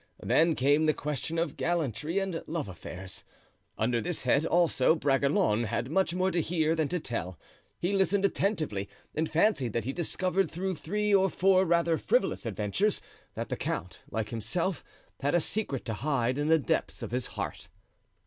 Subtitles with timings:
[0.23, 3.23] Then came the question of gallantry and love affairs.
[3.77, 7.37] Under this head, also, Bragelonne had much more to hear than to tell.
[7.77, 12.99] He listened attentively and fancied that he discovered through three or four rather frivolous adventures,
[13.35, 14.83] that the count, like himself,
[15.19, 17.67] had a secret to hide in the depths of his heart.